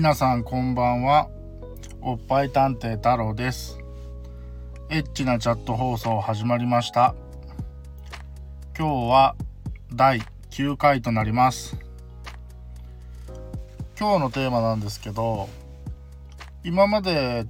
[0.00, 1.28] 皆さんこんばんは。
[2.00, 3.78] おっぱい探偵太郎です。
[4.88, 7.14] エッチなチャット放送始まりました。
[8.78, 9.36] 今日は
[9.92, 10.22] 第
[10.52, 11.76] 9回となります。
[13.98, 15.50] 今日のテーマなんですけど
[16.64, 17.44] 今まで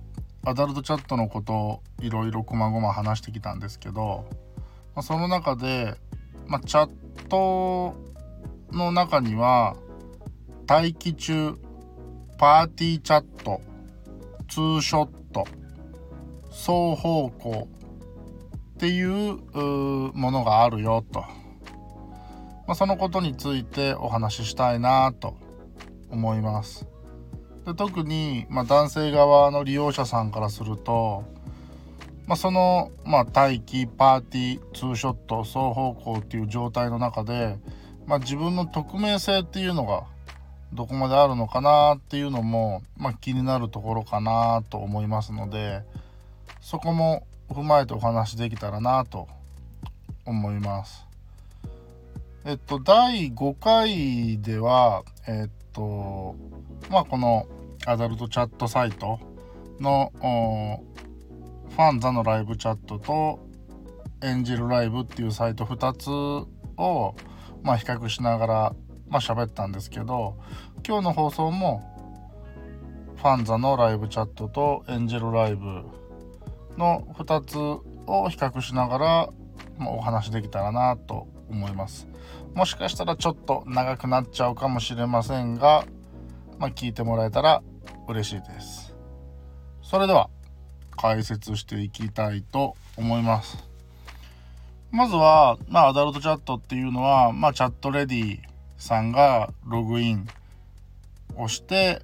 [0.44, 4.28] アダルトチャットのことをいろいろこまごま話してきたんですけど
[5.02, 5.94] その中で、
[6.48, 7.94] まあ、チャット
[8.76, 9.76] の中には
[10.66, 11.54] 待機中
[12.40, 13.60] パーティーチャット
[14.48, 15.46] ツーショット
[16.50, 17.68] 双方向
[18.76, 19.36] っていう
[20.14, 21.26] ものがあるよと、ま
[22.68, 25.36] あ、そのことについてお話ししたいなと
[26.08, 26.86] 思います。
[27.66, 31.24] で特に、まあ、男性側の利用者さんからすると、
[32.26, 37.58] まあ、その、まあ、待機パーティーツーショット双方向っていう状態の中で、
[38.06, 40.04] まあ、自分の匿名性っていうのが
[40.72, 45.82] どこまであるのかなっていうのも、まあ、気になるところかなと思いますので
[46.60, 49.26] そこも踏まえてお話できたらなと
[50.24, 51.06] 思います。
[52.44, 56.36] えっと第5回ではえっと
[56.88, 57.46] まあこの
[57.86, 59.18] アダルトチャットサイト
[59.80, 60.12] の
[61.70, 63.40] ファンザのライブチャットと
[64.22, 66.08] エンジェルライブっていうサイト2つ
[66.78, 67.14] を
[67.62, 68.74] まあ比較しながら
[69.10, 70.36] まあ喋ったんですけど
[70.86, 71.90] 今日の放送も
[73.16, 75.82] ファンザのライブチャットとエンジェルライブ
[76.78, 79.28] の2つを比較しながら、
[79.78, 82.08] ま、お話できたらなと思います。
[82.54, 85.84] もしかしたらちょっと長くなっちゃうかもしれませんが、
[86.58, 87.62] まあ、聞いてもらえたら
[88.08, 88.94] 嬉しいです。
[89.82, 90.30] それでは
[90.96, 93.68] 解説していきたいと思います。
[94.90, 98.38] まずは、まあ、アダルトチャットっていうのは、まあ、チャットレディ
[98.80, 100.26] さんがログイン
[101.36, 102.02] をして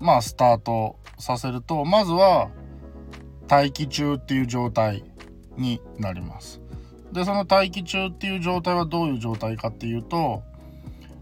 [0.00, 2.50] まあスタートさせるとまずは
[3.48, 5.04] 待機中っていう状態
[5.56, 6.60] になります。
[7.12, 10.42] でその待機中っていう状態はどういう状態かっていうと、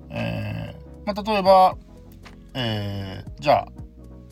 [0.09, 1.77] えー、まあ、例えば、
[2.55, 3.69] えー、じゃあ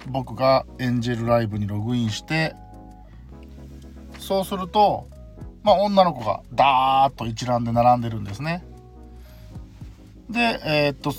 [0.06, 2.54] 僕がエンジェルライブにログインして
[4.18, 5.08] そうすると、
[5.62, 8.64] まあ、女の子がダーッと一覧で並んでるんですね。
[10.30, 11.12] で、えー、っと、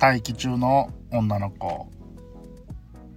[0.00, 1.90] 待機中の女の子、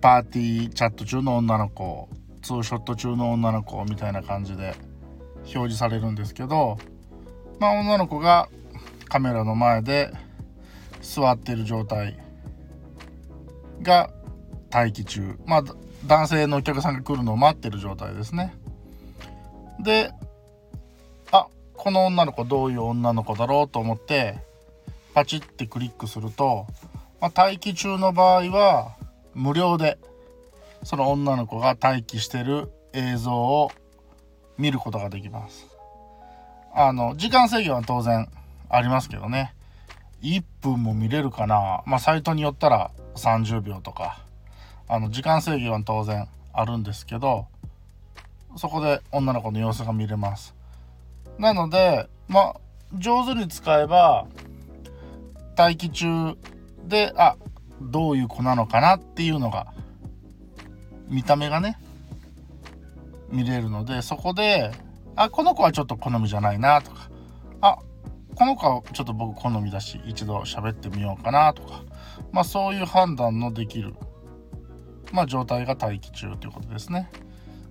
[0.01, 2.09] パーティーチャット中の女の子、
[2.41, 4.75] ツーショット中の女の子みたいな感じで
[5.44, 6.77] 表示されるんですけど、
[7.59, 8.49] まあ女の子が
[9.07, 10.11] カメラの前で
[11.01, 12.17] 座ってる状態
[13.83, 14.09] が
[14.71, 15.38] 待機中。
[15.45, 15.63] まあ
[16.07, 18.55] 男性のお客さんが来るのを待ってる状態ですね。
[19.79, 20.11] で、
[21.83, 24.39] この女の子どういう女の子だろうと思って
[25.13, 26.66] パチってクリックすると、
[27.19, 28.95] まあ、待機中の場合は
[29.33, 29.97] 無料で
[30.83, 33.69] その女の子が待機してる映像を
[34.57, 35.67] 見ることができます。
[36.73, 38.29] あの時間制限は当然
[38.69, 39.53] ありますけどね
[40.21, 44.21] 1分も見れるかなまあサイトによったら30秒とか
[44.88, 47.47] あの時間制限は当然あるんですけど
[48.55, 50.62] そこで女の子の様子が見れます。
[51.38, 52.55] なので、まあ、
[52.97, 54.27] 上手に使えば、
[55.57, 56.35] 待機中
[56.88, 57.38] で、あ、
[57.81, 59.73] どういう子なのかなっていうのが、
[61.07, 61.77] 見た目がね、
[63.29, 64.71] 見れるので、そこで、
[65.16, 67.09] あ、この子はちょっと好みじゃないなとか、
[67.61, 67.77] あ、
[68.35, 71.83] この子はちょっと僕好みだし、一度喋ってみようかなとか、
[72.31, 73.94] まあそういう判断のできる、
[75.11, 77.11] まあ状態が待機中ということですね。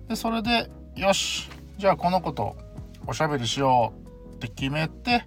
[0.07, 2.55] で、それで、よし、じゃあこの子と
[3.05, 3.93] おしゃべりしよ
[4.31, 5.25] うって決めて、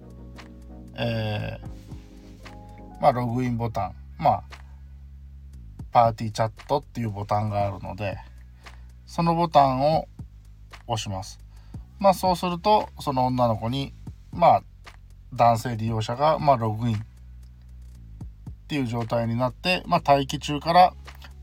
[0.97, 4.43] えー、まあ、ログインボタン、まあ、
[5.91, 8.17] パーティーチャットっていうボタンがあるので、
[9.05, 10.07] そのボタンを
[10.87, 11.39] 押します。
[11.99, 13.93] まあ、そうすると、その女の子に、
[14.31, 14.63] まあ、
[15.33, 16.99] 男性利用者が、まあ、ログインっ
[18.67, 20.93] ていう状態になって、まあ、待機中から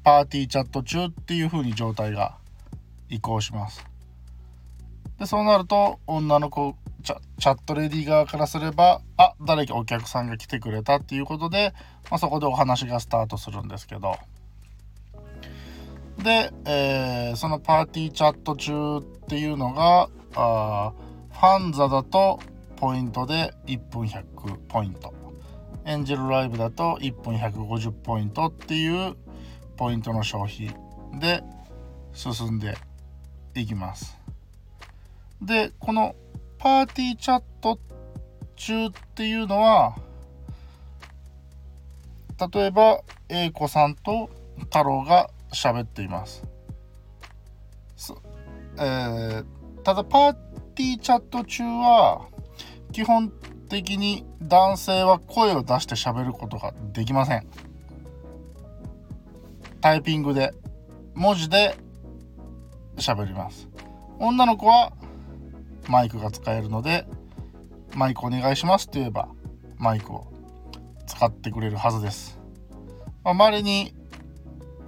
[0.03, 2.37] パーティーチャット中っていう風に状態が
[3.09, 3.94] 移行します。
[5.25, 11.73] でそうなると女の子チャチャットレディ側からすればあ誰かお客さんが来てくれたっていうことで、
[12.11, 14.17] まあ、そこでお話がスタートするんですけど
[16.23, 20.93] で、えー、そのパーティーチャット中っていうのがあ
[21.33, 22.39] FANZA だと
[22.77, 24.25] ポイントで1分100
[24.69, 25.15] ポイント
[25.87, 29.17] エンジェルライブだと1分150ポイントっていう
[29.79, 30.69] ポイントの消費
[31.19, 31.43] で
[32.13, 32.77] 進んで
[33.55, 34.24] いきます。
[35.45, 36.15] でこの
[36.59, 37.79] パーティーチャット
[38.57, 39.97] 中っていうのは
[42.53, 46.45] 例えば A 子さんと太郎が喋っています。
[48.77, 49.45] えー、
[49.85, 50.35] ただパー
[50.75, 52.27] ティーチャット中は
[52.93, 53.33] 基本
[53.69, 57.47] 的に男性は声を出して喋ることができません。
[59.81, 60.53] タイピングで
[61.15, 61.77] 文字で
[62.97, 63.69] 喋ります。
[64.19, 64.93] 女の子は
[65.89, 67.07] マイクが使えるので
[67.95, 69.29] マイクお願いしますって言えば
[69.79, 70.33] マイクを
[71.07, 72.39] 使ってくれるはずです。
[73.23, 73.95] まあ、稀に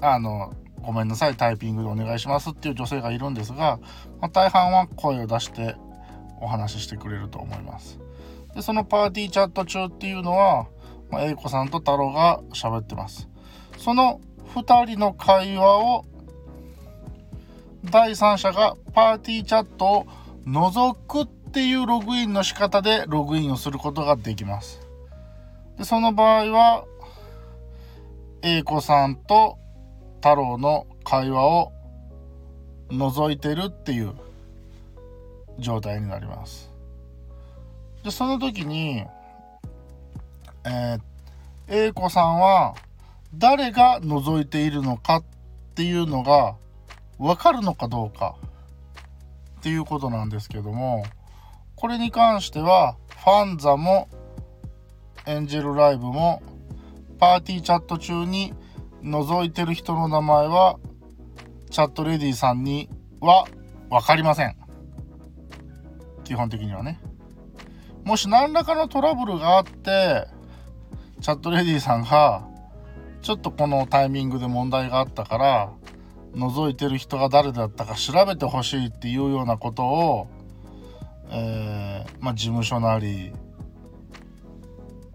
[0.01, 0.53] あの
[0.83, 3.81] ごめんなさいタイピングでお願いしますっていう女性がいるんですが、
[4.21, 5.75] まあ、大半は声を出して
[6.41, 7.99] お話ししてくれると思います。
[8.55, 10.67] でそのパーティーチャット中っていうのは、
[11.11, 13.29] まあ、A 子さんと太郎が喋ってます。
[13.79, 14.21] その
[14.55, 16.05] 2人の会話を
[17.85, 20.07] 第三者がパーティーチャットを
[20.47, 24.81] 覗くっていうログインの仕方でログインをすることができます。
[25.77, 26.85] でその場合は
[28.43, 29.59] A 子さんと
[30.17, 31.73] 太郎の会話を
[32.91, 34.15] 覗いてるっていう
[35.59, 36.71] 状態になります。
[38.05, 39.05] でその時に、
[40.65, 42.75] えー、A 子さんは
[43.35, 45.25] 誰が覗いているのかっ
[45.75, 46.55] ていうのが
[47.19, 48.37] 分かるのかどうか
[49.67, 51.05] ていうことなんですけども
[51.75, 54.09] これに関してはファンザも
[55.27, 56.41] エンジェルライブも
[57.19, 58.55] パーティーチャット中に
[59.03, 60.79] 覗いてる人の名前は
[61.69, 63.49] チャットレディさんには
[63.91, 64.57] 分かりません。
[66.23, 67.01] 基本的にはね。
[68.05, 70.29] もし何らかのトラブルがあって
[71.21, 72.47] チャットレディさんが
[73.21, 75.73] ちょっとこのタイミングで問題があったから
[76.37, 80.29] 覗いてる人が誰だったか調べてほしいっていうようなことを、
[81.31, 83.33] えー、まあ、事務所なり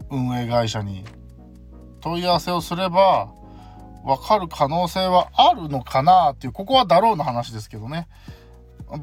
[0.09, 1.06] 運営会社に
[2.01, 3.31] 問い合わせをすれば
[4.03, 8.07] 分かる可能性はあるのかなっていうここはだろうの話ですけどね。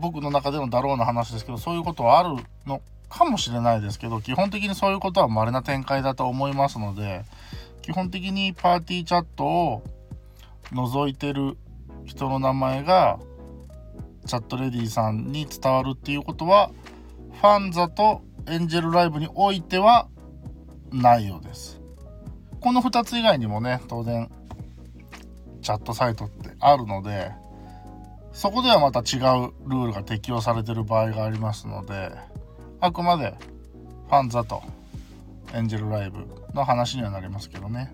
[0.00, 7.25] 僕の中でのだろうの話ですけどそういうことはあるのかもしれないですけど基本的にそういうことは稀な展開だと思いますので
[7.81, 9.82] 基本的にパーティーチャットを
[10.73, 11.56] 覗いてる
[12.08, 13.20] 人の名前が
[14.26, 16.70] チャットレディさんに伝わるっていうことは
[17.34, 20.08] ファンザとエンジェルライブにおいては
[20.90, 21.81] ないようです。
[22.60, 24.31] この2つ以外にもね当然
[25.62, 27.31] チャットサイトってあるので
[28.32, 32.10] そこではまた違うルールが適用されてる場合がありますので
[32.81, 33.34] あくまで
[34.08, 34.62] ファンザと
[35.55, 37.93] エンジェルライブの話にはなりますけどね。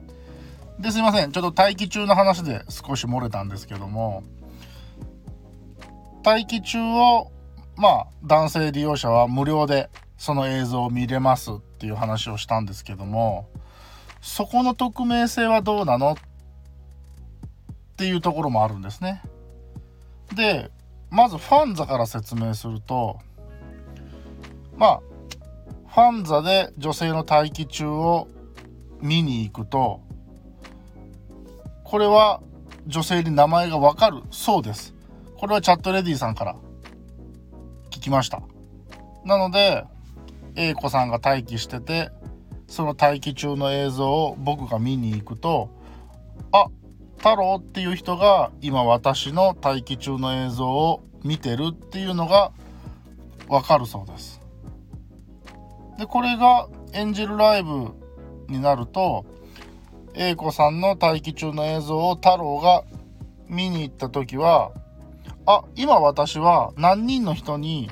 [0.78, 4.24] ですいませんちょっと待機中の話で少し漏れたんですけども
[6.24, 7.30] 待機中を
[7.76, 13.48] まあ男性利用者は無料でその映像を見れますっていう話をしたんですけども
[14.20, 16.16] そこの匿名性はどうなのっ
[17.96, 19.22] ていうところもあるんですね。
[20.34, 20.70] で
[21.10, 23.18] まずファンザから説明すると
[24.76, 25.00] まあ
[25.88, 28.26] ファンザで女性の待機中を
[29.00, 30.00] 見に行くと
[31.94, 32.40] これは
[32.88, 34.96] 女性に名前がわかるそうです。
[35.38, 36.56] これはチャットレディさんから
[37.92, 38.42] 聞きました。
[39.24, 39.84] なので、
[40.56, 42.10] A 子さんが待機してて、
[42.66, 45.70] その待機中の映像を僕が見に行くと、
[46.50, 46.66] あ、
[47.18, 52.50] 太郎っていう人が今私の待機中の映像を見てるっていうのが
[53.46, 54.40] わかるそうです。
[55.96, 57.94] で、これがエンジェルライブ
[58.48, 59.26] になると、
[60.14, 62.84] A 子さんの待機中の映像を太郎が
[63.48, 64.72] 見に行った時は
[65.46, 67.90] あ今私は何人の人に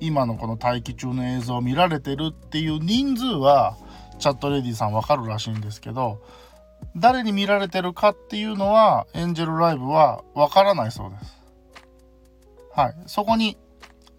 [0.00, 3.76] 今のこの待機中の映像を見られてるっていう人数は
[4.18, 6.22] チャットレディさんわかるらしいんですけど
[6.96, 11.40] 誰に見られてるかっていうのはエンジェルライブはわからないそうです。
[12.74, 12.94] はい。
[13.06, 13.58] そこに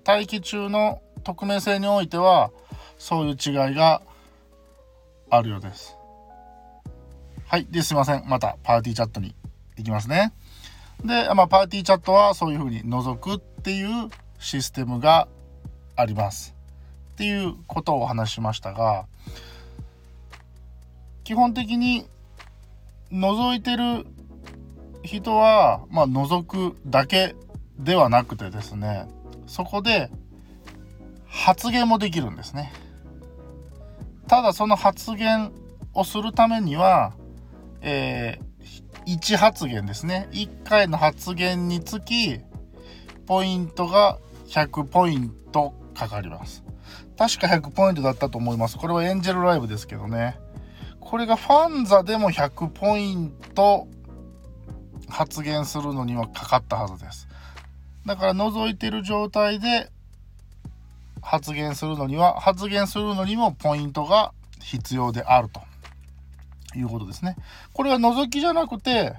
[0.05, 2.51] 待機中の匿名性においては
[2.97, 4.01] そういう違いが
[5.29, 5.97] あるようです。
[7.51, 7.67] はい。
[7.69, 8.23] で、すいません。
[8.29, 9.35] またパーティーチャットに
[9.75, 10.31] 行きますね。
[11.03, 14.07] で、まあ、パーティーチャットはそういうふうに覗くっていう
[14.39, 15.27] システムが
[15.97, 16.55] あります。
[17.11, 19.05] っていうことをお話しましたが、
[21.25, 22.07] 基本的に
[23.11, 24.07] 覗いてる
[25.03, 27.35] 人は、まあ、覗くだけ
[27.77, 29.09] ではなくてですね、
[29.45, 30.09] そこで
[31.27, 32.71] 発言もできるんですね。
[34.29, 35.51] ただその発言
[35.93, 37.11] をするためには、
[37.81, 40.27] えー、1発言ですね。
[40.31, 42.39] 1回の発言につき、
[43.25, 46.63] ポイントが100ポイントかかります。
[47.17, 48.77] 確か100ポイントだったと思います。
[48.77, 50.39] これはエンジェルライブですけどね。
[50.99, 53.87] これがファンザでも100ポイント
[55.09, 57.27] 発言するのにはかかったはずです
[58.05, 59.89] だから覗いてる状態で
[61.21, 65.61] 発言するのには発言するのにもポイントが必要であると
[66.79, 67.35] いうことですね。
[67.73, 69.13] これは覗きじゃなくて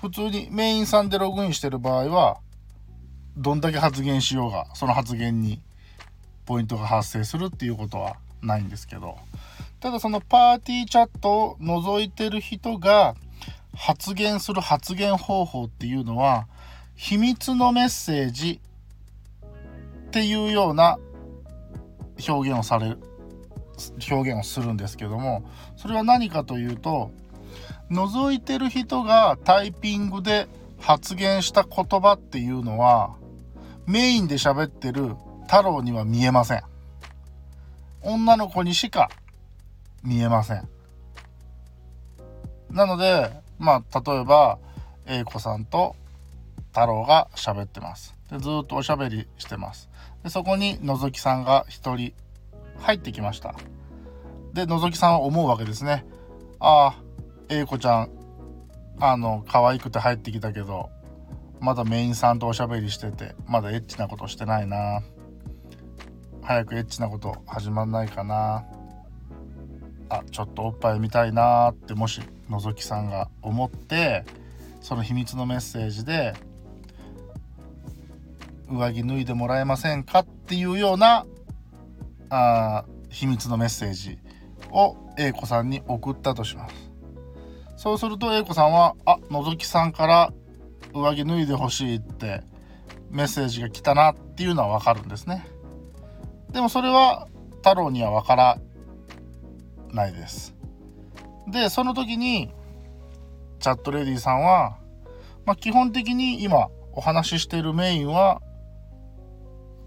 [0.00, 2.38] 普通にメインさんでログインしてる場合は
[3.36, 5.60] どんだけ発言しようがその発言に
[6.44, 9.16] ポイントが発生するっていうことはないんですけど
[9.80, 13.14] ただそのパーティーチャットを覗いてる人が
[13.74, 16.46] 発言する発言方法っていうのは
[16.94, 18.60] 秘密のメッセージ
[20.06, 20.98] っていうような
[22.28, 23.11] 表現をされる。
[24.10, 25.44] 表現をするんですけども
[25.76, 27.10] それは何かというと
[27.90, 30.48] 覗いてる人がタイピングで
[30.78, 33.14] 発言した言葉っていうのは
[33.86, 36.62] メインで喋ってる太郎には見えません。
[38.00, 39.10] 女の子にしか
[40.02, 40.68] 見えません。
[42.70, 44.58] なのでまあ例えば
[45.06, 45.94] A 子さんと
[46.72, 48.14] 太郎が喋ってます。
[48.30, 49.88] でずっとおしゃべりしてます。
[50.22, 52.14] でそこにのぞきさんが1人
[52.78, 53.54] 入ってきました。
[54.52, 56.04] でのぞきさんは思うわけですね。
[56.60, 57.02] ああ
[57.48, 58.10] A 子ちゃん
[59.00, 60.90] あの可愛くて入ってきたけど
[61.60, 65.02] まだメインさんとおしゃべりしててまだエッチなことしてないな。
[66.42, 68.64] 早くエッチなこと始まんないかな。
[70.08, 74.24] あちょっとおっぱい見たいなってもしのぞきさんが思って
[74.82, 76.34] その秘密のメッセージで
[78.68, 81.24] 上着脱いでもらえませんかっていうような
[82.34, 84.18] あ秘密のメッセージ
[84.70, 86.74] を A 子さんに送ったとします。
[87.76, 90.32] そうすると A 子さんはあのぞきさんから
[90.94, 92.42] 上着脱いでほしいって
[93.10, 95.46] メッセージが来たなっていうのはわかるんですね。
[96.52, 98.58] でもそれは太郎にはわから
[99.92, 100.54] ないです。
[101.48, 102.50] でその時に
[103.60, 104.78] チャットレディさんは、
[105.44, 108.40] まあ、基本的に今お話ししているメインは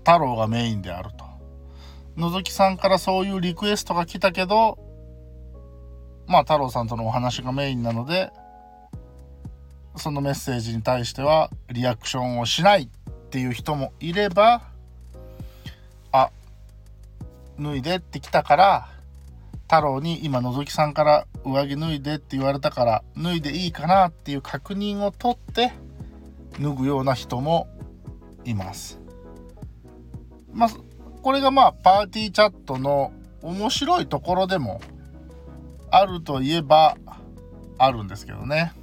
[0.05, 1.24] 太郎がメインであると。
[2.17, 4.77] のぞきさんからそういうリクエストが来たけど、
[6.27, 8.31] まあ太郎さんとのお話がメインなので、
[9.97, 12.89] そのメッセージに対してはリアクションをしないっ
[13.29, 14.61] ていう人もいれば、
[16.11, 16.29] あ、
[17.59, 18.89] 脱いでって来たから、
[19.63, 25.73] 太郎に今のぞきさんから上着脱いでって言われたから脱いでいいかなっていう確認を取って
[26.61, 27.67] 脱ぐような人も
[28.45, 28.99] います。
[30.53, 30.69] まあ、
[31.25, 34.79] これがまあパーティーチャットの面白いところでも
[35.89, 36.97] あるといえば
[37.79, 38.73] あるんですけどね。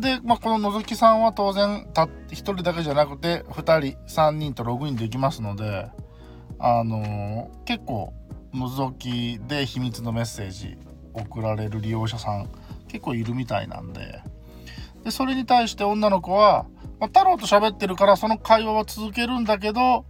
[0.00, 5.86] で、まあ、こののぞきさんは当然た1人だけじゃなくて2人3人とログインできますので、
[6.58, 8.12] あのー、結構
[8.52, 10.76] のぞきで秘密のメッセージ
[11.14, 12.50] 送られる利用者さん
[12.88, 14.22] 結構いるみたいなんで
[15.04, 16.66] でそれに対して女の子は、
[16.98, 20.04] まあ、太郎と喋ってるからその会話は続けるんだけど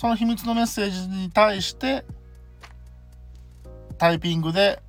[0.00, 2.06] その秘密のメッセージに対して
[3.98, 4.80] タイピングで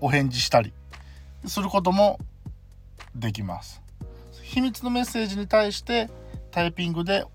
[0.00, 0.72] お返事したり
[1.44, 2.18] することも
[3.14, 3.82] できます。
[4.40, 6.08] 秘密のメッセージに対して
[6.50, 7.26] タイピングで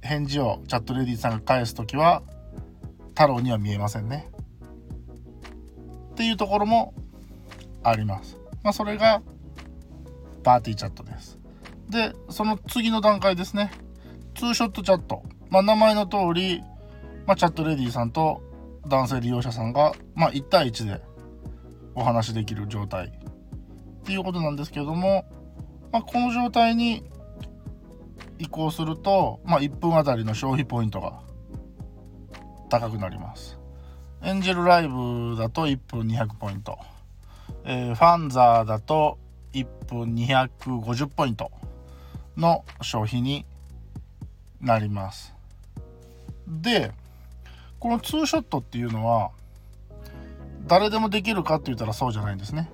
[0.00, 2.24] 返事をチャットレディさんが返す時は
[3.10, 4.28] 太郎には見えませんね。
[6.10, 6.92] っていうところも
[7.84, 8.36] あります。
[8.64, 9.22] まあそれが
[10.42, 11.38] パーティーチャットです。
[11.88, 13.70] でその次の段階ですね。
[14.34, 15.22] ツーショットチャット。
[15.50, 16.62] まあ、名前の通り、
[17.26, 18.42] まあ、チャットレディさんと
[18.86, 21.00] 男性利用者さんが、まあ、1対1で
[21.94, 23.10] お話しできる状態っ
[24.04, 25.24] ていうことなんですけれども、
[25.92, 27.02] まあ、この状態に
[28.38, 31.20] 移行すると、まあ、1分あたりの消費ポイントが
[32.68, 33.58] 高くなります。
[34.22, 36.78] エンジェルライブだと1分200ポイント、
[37.64, 39.18] えー、ファンザーだと
[39.52, 41.50] 1分250ポイント
[42.36, 43.46] の消費に
[44.60, 45.35] なります。
[46.46, 46.92] で
[47.78, 49.30] このツーショットっていうのは
[50.66, 52.70] 誰でもできるかって言ったらそうじゃないんですね。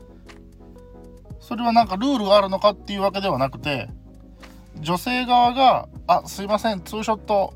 [1.40, 3.90] それはなんかルールがあるのかっていうわけではなくて
[4.80, 7.52] 女性側が「あすいませんツーショット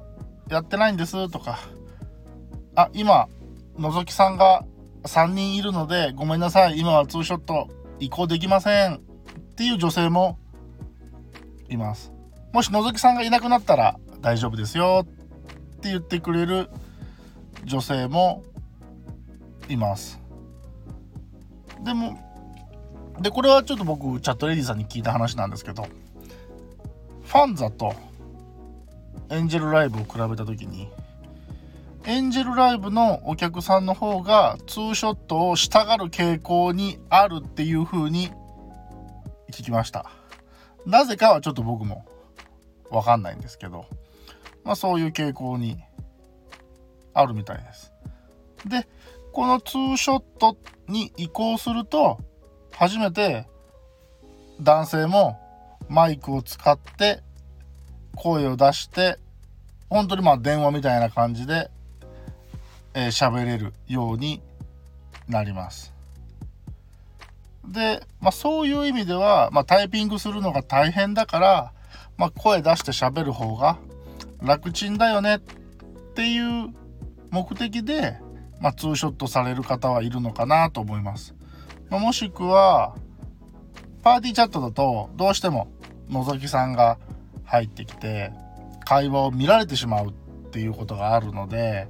[0.48, 1.60] やってないんです」とか
[2.74, 3.28] 「あ今
[3.78, 4.64] のぞきさんが
[5.04, 7.68] 3人いるのでごめんなさい今はツーショット
[8.00, 8.98] 移行できません」っ
[9.56, 10.38] ていう女性も
[11.68, 12.12] います。
[12.52, 15.06] もしのぞきさんがいなくなったら大丈夫ですよ
[15.76, 16.68] って言ってくれる
[17.64, 18.42] 女性も
[19.68, 20.20] います。
[21.84, 22.18] でも
[23.20, 25.86] でこれはちょっと僕チャットレディさんに聞いた話なんですけど
[27.24, 27.94] ファンザと
[29.30, 30.88] エンジェルライブを比べた時に
[32.04, 38.30] エンジェルライブのお客さんの方がツーショットをしたがる傾向にあるっていう風に
[39.50, 40.10] 聞きました。
[40.84, 42.04] なぜかはちょっと僕も
[42.90, 43.86] わかんないんですけど
[44.66, 45.82] まあそういう傾向に
[47.14, 47.92] あるみたいです
[48.66, 48.86] で
[49.32, 50.56] このツーショット
[50.88, 52.18] に移行すると
[52.72, 53.46] 初めて
[54.60, 55.40] 男性も
[55.88, 57.22] マイクを使って
[58.14, 59.18] 声を出して
[59.88, 61.70] 本当にまあ電話みたいな感じで
[62.98, 64.40] えー、喋れるように
[65.28, 65.92] なります。
[67.68, 71.72] で、まあ、そういう意味では、まあ、タイピングするのが大変だから、
[72.16, 73.76] まあ、声出して喋る方が
[74.42, 75.40] 楽ちんだよねっ
[76.14, 76.74] ていう
[77.30, 78.18] 目的で、
[78.60, 81.34] まあ、ツーショットされる方はいるのかなと思います。
[81.90, 82.96] まあ、もしくは
[84.02, 85.68] パーティーチャットだとどうしても
[86.10, 86.98] 覗きさんが
[87.44, 88.32] 入ってきて
[88.84, 90.12] 会話を見られてしまうっ
[90.50, 91.88] ていうことがあるので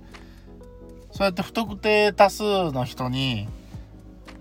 [1.11, 3.49] そうやって不特定多数の人に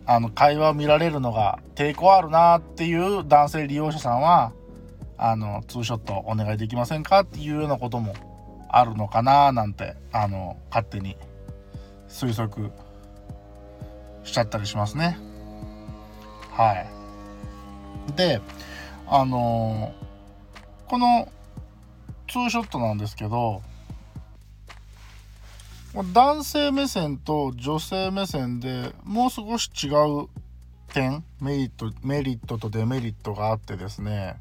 [0.05, 4.53] あの会話を見られるのが抵抗あるなっていう男性利用者さんは
[5.17, 8.13] あのツーショットお願いできませんかっていうようなことも
[8.69, 11.15] あるのかななんてあの勝手に
[12.09, 12.71] 推測
[14.23, 15.17] しちゃったりしますね。
[16.51, 18.15] はい。
[18.15, 18.41] で
[19.07, 19.93] あの
[20.87, 21.27] この
[22.27, 23.61] ツーショットなんですけど
[26.13, 29.89] 男性目線と女性目線でもう少し違
[30.23, 30.27] う
[30.93, 34.35] 点メリットメリットとデメリットがあってですね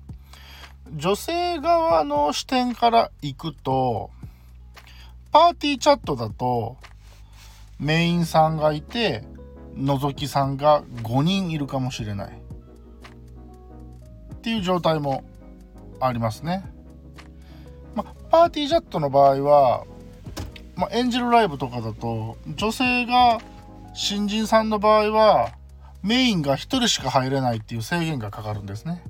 [0.93, 4.11] 女性側の視点から行くと
[5.33, 6.77] パーティーチャットだと
[7.79, 9.25] メインさんがいて
[9.77, 12.33] 覗きさんが5人いるかもしれない
[14.35, 15.25] っていう状態も
[16.01, 16.65] ありますね。
[17.95, 19.87] まパーティーチャットの場合は
[20.77, 23.41] まあ、エンジェルライブとかだと女性が
[23.95, 25.53] 新人さんの場合は
[26.03, 29.03] メインが1人しか入れないっていう制限がかかるんですね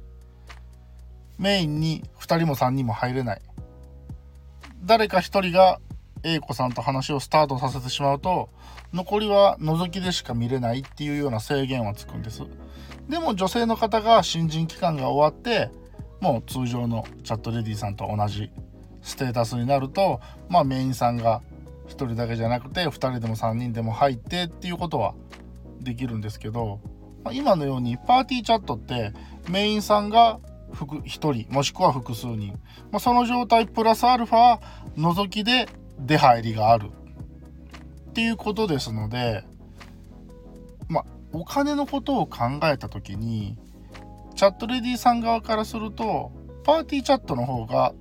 [1.44, 3.42] メインに2人も3人も入れない。
[4.82, 5.78] 誰か1人が
[6.22, 8.48] A 子さんと話をスタートさせてしまうと
[8.94, 12.44] 残りは覗きでしか見れないっていうような制限はつくんです。
[13.10, 15.70] でも女性の方が新人期間が終わって
[16.22, 18.50] もう通常のチャットレディさんと同じ
[19.02, 21.42] ステータスになるとまあメインさんが
[21.88, 25.14] 1人だけじゃなくて2人でも3人でも入ってっていうことは
[25.78, 26.80] できるんですけど、
[27.22, 29.12] ま、今のようにパーティーチャットって
[29.50, 30.40] メインさんが
[30.74, 32.58] 1人もしくは複数人、
[32.90, 34.58] まあ、その状態プラスアルファ
[34.96, 36.90] 覗きで出入りがある。
[38.10, 39.44] っていうことですので
[40.88, 43.58] まあお金のことを考えた時に
[44.36, 46.30] チャットレディさん側からすると
[46.62, 47.92] パーティーチャットの方が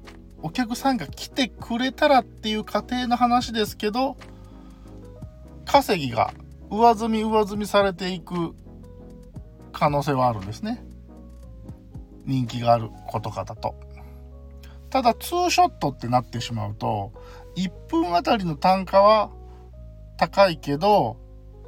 [0.44, 4.18] お客さんが来てくれたらっていう仮定の話ですけど
[5.66, 6.32] 稼ぎが
[6.70, 8.54] 上積み上積みされていく
[9.72, 10.84] 可能性はあるんですね。
[12.26, 13.76] 人気がある子とかだと
[14.90, 17.12] ただツーショットってなってしまうと
[17.56, 19.32] 1分あたりの単価は
[20.18, 21.18] 高いけど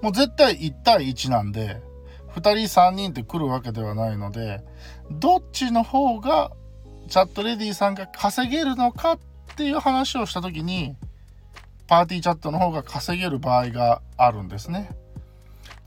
[0.02, 1.82] もう絶対1対1なんで
[2.36, 4.62] 2人3人って来るわけではないので
[5.10, 6.52] どっちの方が
[7.08, 9.20] チャットレディさんが稼げるのかっ
[9.56, 10.96] ていう話をした時に
[11.88, 14.90] パーティーチャットの方が稼げる場合があるんですね。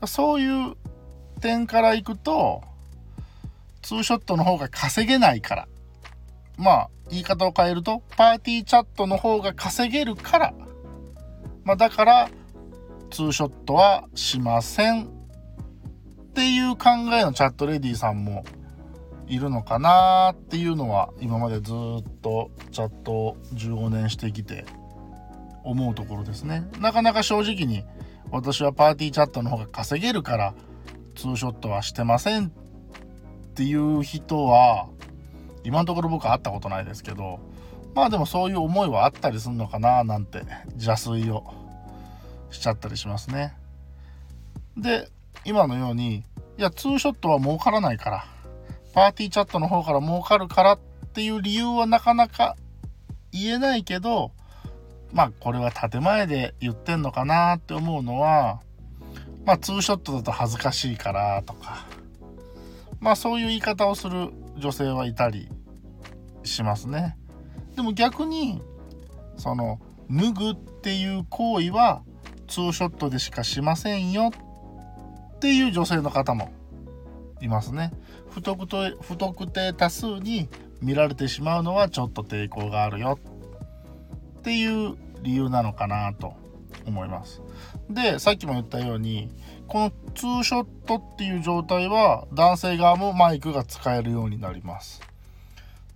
[0.05, 0.75] そういう
[1.41, 2.63] 点からいくと
[3.89, 5.67] ツーショットの方が稼げないから。
[6.59, 10.53] まあ言い方を変えるとパーティーチャットの方が稼げるから。
[11.63, 12.29] まあだから
[13.09, 15.05] ツーショットはしません。
[15.05, 15.07] っ
[16.35, 18.45] ていう考えのチャットレディさんも
[19.25, 21.75] いるのかなっていうのは今までずっ
[22.21, 24.65] とチャットを15年してきて
[25.63, 26.63] 思うところですね。
[26.79, 27.83] なかなか正直に
[28.29, 30.53] 私はパーティーチャットの方が稼げるから
[31.15, 32.49] ツーショットはしてませんっ
[33.59, 34.87] ていう人は
[35.65, 37.41] 今のところ僕は会ったことないですけど
[37.93, 40.43] まあでもそういう思いはあったりするのかななんて
[40.75, 41.43] 邪推を
[42.51, 43.53] しちゃったりしますね。
[44.77, 45.09] で
[45.43, 46.23] 今のように
[46.57, 48.25] いやツーショットは儲からないから
[48.93, 50.79] パーティーチャットの方から儲かるからっ
[51.13, 52.55] ていう理由はなかなか
[53.33, 54.31] 言えないけど
[55.11, 58.61] まあこれは建前で言ってんのかなって思うのは
[59.45, 61.88] まあツーショットだと恥ずかしいからとか
[62.99, 65.49] まあそういう言い方をする女性はいたり
[66.43, 67.17] しますね。
[67.75, 68.61] でも逆に
[69.37, 72.03] その脱ぐっていう行為は
[72.47, 74.31] ツーショットでしかしませんよ
[75.35, 76.51] っていう女性の方も
[77.41, 77.91] いますね。
[78.29, 80.49] 不特定不特定多数に
[80.81, 83.19] 見られてしまうのはちょっと抵抗があるよ
[84.39, 86.33] っていう理由なのかなと
[86.89, 87.41] 思います。
[87.89, 89.29] でさっきも言ったように
[89.67, 95.01] このツーショットっていう状態は男性側もマイクが使えるようになります。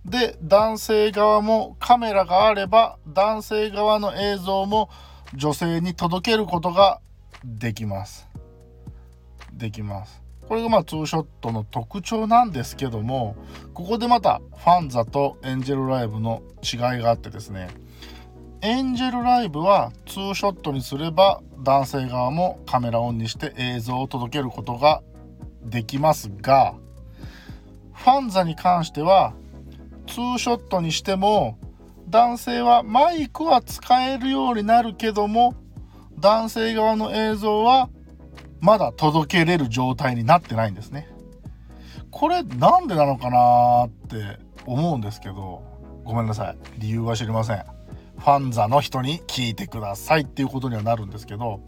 [0.04, 4.90] で男性側もカメラがあれば男性側の映像も
[5.34, 7.00] 女性に届けることが
[7.44, 8.28] できます。
[9.52, 10.22] できます。
[10.48, 13.34] これがまあツーショットの特徴なんですけども
[13.72, 17.68] ここでまたファンザとエンジェルライブの違いがあってですね
[18.64, 25.02] エンジェルライブはツーショットにすれば男性側もカメラオンにして映像を届けることが
[25.62, 26.74] できますが
[27.92, 29.34] ファンザに関しては
[30.06, 31.58] ツーショットにしても
[32.08, 35.54] 男性はマイクは使えるようになるけども
[36.18, 37.90] 男性側の映像は
[38.60, 41.06] まだ届けれる状態になってないんですね。
[42.10, 45.62] これなんでなのかなって思うんですけど
[46.02, 47.73] ごめんなさい理由は知りません。
[48.24, 51.60] ファンザの人に聞いてくださいっていうことにはなるんですけど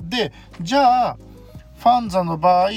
[0.00, 1.18] でじゃあ
[1.76, 2.70] ファンザの場合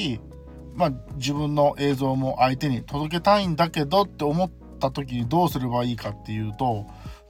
[0.74, 4.52] まあ自分の映像も相手に届けたいんだけどって思っ
[4.82, 6.88] た時にどうすればいいかっていうと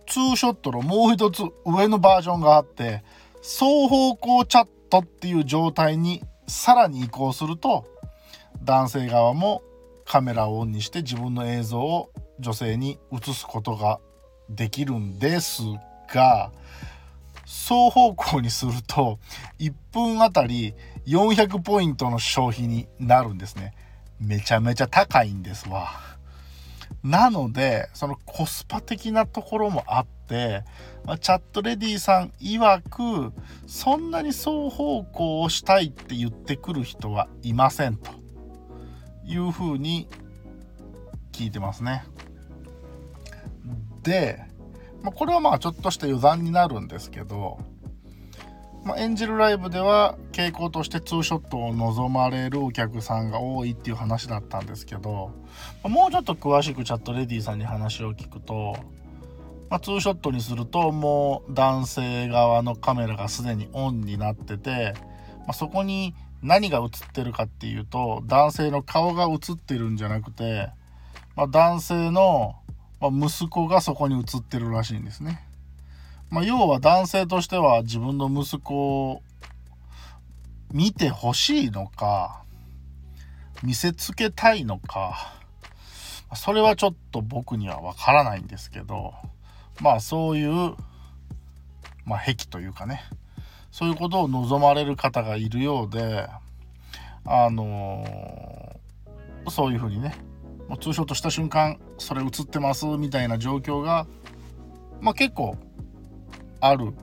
[0.08, 3.04] ツーショットのもう一つ上のバージョンがあって
[3.44, 7.86] 双方向チャットっていう状態にさらに移行すると
[8.64, 9.62] 男性側も
[10.04, 14.00] カメラをオンにして自分の映像を女性に映すことが
[14.50, 15.64] できるんです
[16.14, 16.52] が
[17.46, 19.20] 双方向にすると
[19.60, 20.74] 1分あたり
[21.06, 23.74] 400ポイントの消費になるんですね
[24.20, 25.90] めちゃめちゃ高いんですわ
[27.04, 30.64] なのでそのコスパ的なところもあって、
[31.06, 33.32] まあ、チャットレディさん曰く
[33.68, 38.12] そんなに双方向をしたいって言ってくる人はいませんと
[39.24, 40.08] いうふうに
[41.32, 42.06] 聞いてますね。
[44.06, 44.40] で、
[45.02, 47.60] まあ、これはまあちょっとした余談になるんですけど、
[48.86, 55.32] まあ、エンジェルライブでは傾向としてツーショットを望まれるお客さんが多いっていう話だったんですけど、
[55.84, 58.78] まあ、もうちょっと詳しくチャットレディーさんに話を聞くと、
[59.72, 64.94] まあ、ツーショットにするともう男性側のカメラがすでにオンになってて、
[65.40, 66.14] まあ、そこに
[66.44, 70.70] 何が映ってるかっていうと男性の顔が映ってるんじゃなくて、
[71.36, 72.56] まあ、男性の
[73.00, 75.46] まあ、息子がそこに映ってるらしいんですね。
[76.30, 79.22] まあ、要は男性としては自分の息子を
[80.74, 82.44] 見てほしいのか
[83.64, 85.36] 見せつけたいのか
[86.36, 89.14] それはちょっと僕にはわからないんですけど
[89.82, 90.76] まあそういう、
[92.06, 93.04] まあ、癖というかね
[93.72, 96.28] そういうことを望まれる方がいるようで
[97.28, 98.80] あの、
[99.50, 100.16] そういうふうにね
[100.68, 104.08] もうツーショットした瞬間それ映ってますみたいな状況が
[105.02, 105.58] まあ結構
[106.60, 106.94] ある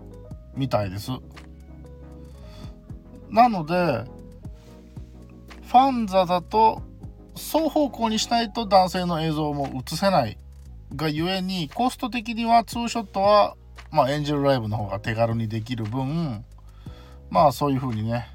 [0.54, 1.10] みたいです。
[3.30, 4.04] なので
[5.72, 6.82] ファンザだと
[7.34, 10.36] 双方向にしないと男性の映像も映せない
[10.94, 13.56] がゆえにコスト的にはツーショットは
[13.90, 16.44] まあエンジェルライブの方が手軽にできる分
[17.30, 18.28] まあそういう風にね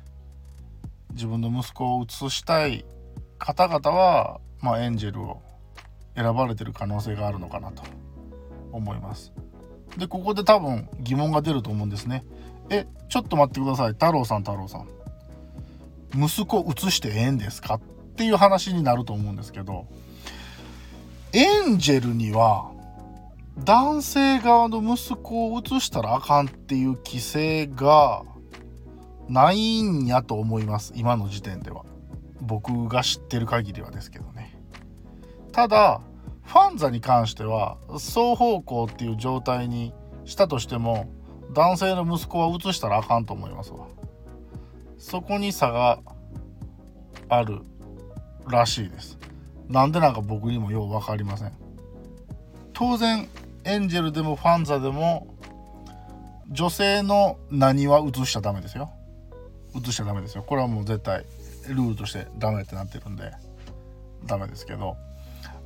[1.11, 2.85] 自分の息子を映したい
[3.37, 5.41] 方々はまあ、エンジェルを
[6.15, 7.83] 選ばれてる可能性があるのかなと
[8.71, 9.31] 思います。
[9.97, 12.23] でここで多分疑問が出ると思うんですね。
[12.69, 14.87] えちょっと待ってください太郎さん太郎さん。
[16.15, 17.75] 息子を移してええんですか？
[17.75, 17.81] っ
[18.15, 19.85] ていう話になると思うんですけど
[21.33, 22.71] エンジェルには
[23.63, 28.23] 男性側の息子を移したらあかんっていう規制が
[29.29, 31.83] ないんやと思います今の時点では
[32.41, 34.36] 僕が知ってる限りはですけどね
[35.57, 36.01] ただ
[36.43, 39.91] ファンザに関しては双方向っていう状態に
[40.23, 41.11] したとしても
[41.51, 43.87] 男性の息子は移したらあかんと思いますわ。
[44.99, 45.97] そこに差が
[47.27, 47.61] ある
[48.47, 49.17] らしいです。
[49.67, 51.53] なんでなんか僕にもよう分かりません。
[52.73, 53.27] 当然
[53.63, 55.33] エンジェルでもファンザでも
[56.51, 58.91] 女性の何は移しちゃダメですよ。
[59.73, 60.43] 移しちゃダメですよ。
[60.43, 61.25] これはもう絶対
[61.67, 63.31] ルールとしてダメってなってるんで
[64.27, 64.97] ダメですけど。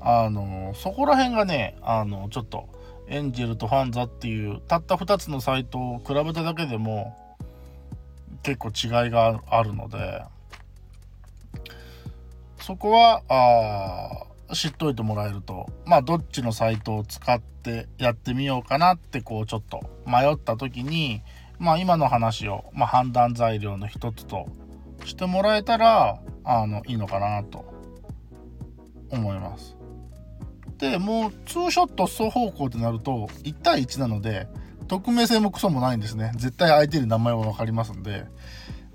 [0.02, 2.68] あのそこら辺がねあのちょっと
[3.08, 7.16] エンジェルとファンザっていうたった2つのサイトを比べただけでも
[8.42, 10.24] 結構違いがあるので
[12.62, 21.22] そこはあ知っといてもらえるとまあどっちのサイトを使ってやってみようかなってこうちょっと迷った時に
[21.60, 24.48] まあ今の話を、まあ、判断材料の一つと
[25.06, 27.66] してもらえたらあのいいのかなと
[29.10, 29.81] 思います。
[30.82, 34.48] でもうツーショット双方向ってなると1対1なので
[34.88, 36.32] 匿名性もクソもないんですね。
[36.36, 38.26] 絶対相手に名前は分かりますんで。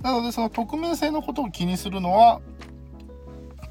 [0.02, 2.40] なのでその匿名性のことを気にするのは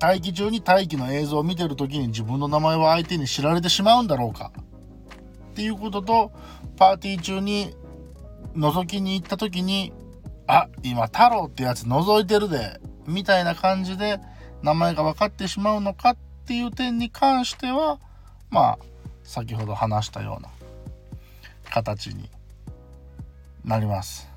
[0.02, 4.52] 待機中に待機の映像を見てる時に自分の名前は相手に知られてしまうんだろうか。
[5.52, 6.32] っていうことと
[6.78, 7.76] パーティー中に
[8.56, 9.92] 覗きに行った時に
[10.48, 14.20] あ今太郎ってやつ覗いてるでみたいな感じで
[14.62, 17.98] 名前が分かってしまうのかっっていう点に関しては
[18.52, 18.80] まあ
[19.24, 20.50] 先ほど話したような
[21.72, 22.30] 形に
[23.64, 24.30] なります。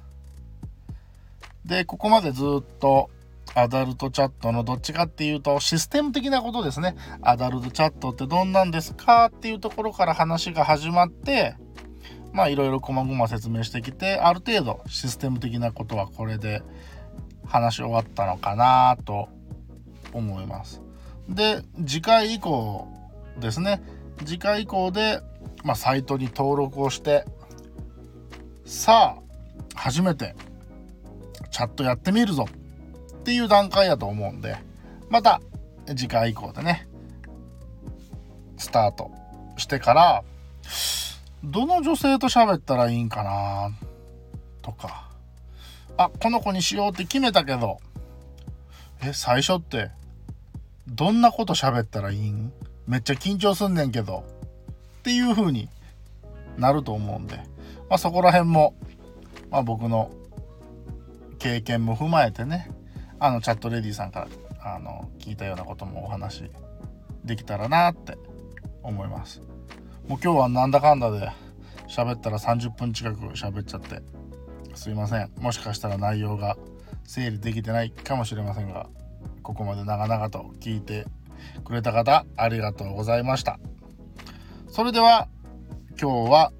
[1.66, 3.10] でここまでずっと
[3.54, 9.26] アダルトチャットのどっちかっていうとシステム的なことですねアダルトチャットってどんなんですか？
[9.26, 11.56] っていうところから話が始まって
[12.32, 16.62] まあいろいろ細々説明してきてある程度システム的なことはこれで
[17.44, 19.28] 話し終わったのかなと
[20.14, 20.80] 思います。
[21.28, 22.88] で次回以降
[23.38, 23.82] ですね。
[24.24, 25.20] 次回以降で、
[25.64, 27.24] まあ、サイトに登録をして
[28.64, 29.22] さあ
[29.74, 30.34] 初めて
[31.50, 32.46] チャットやってみるぞ。
[32.48, 34.56] っていう段階やと思うんで。
[35.10, 35.40] また
[35.88, 36.86] 次回以降でね
[38.58, 39.10] スタート
[39.56, 40.22] してから
[41.42, 43.70] どの女性と喋ったらいいんかな
[44.62, 45.08] とか。
[45.96, 47.78] あこの子にしようって決めたけど。
[49.02, 49.90] え最初って
[50.88, 52.52] どんなこと喋ったらいいん？
[52.86, 54.24] めっちゃ緊張すんねんけど。
[54.98, 55.68] っていう風に
[56.58, 57.36] なると思うんで、
[57.88, 58.74] まあ、そこら辺も、
[59.50, 60.10] まあ、僕の
[61.38, 62.68] 経験も踏まえてね
[63.18, 64.26] あのチャットレディさんか
[64.60, 66.50] らあの聞いたようなこともお話
[67.24, 68.18] できたらなって
[68.82, 69.40] 思います。
[70.08, 71.30] もう今日はなんだかんだで
[71.88, 74.02] 喋ったら30分近く喋っちゃって
[74.74, 75.30] すいません。
[75.38, 76.56] もしかしたら内容が
[77.04, 78.88] 整理できてないかもしれませんが
[79.48, 81.06] ここまで長々と聞いて
[81.64, 83.58] くれた方ありがとうございました。
[84.68, 85.26] それでは
[85.98, 86.52] 今日は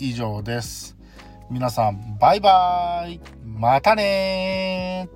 [0.00, 0.96] 以上です。
[1.48, 3.20] 皆さんバイバーイ。
[3.44, 5.08] またね